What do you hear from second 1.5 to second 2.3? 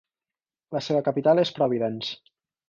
Providence.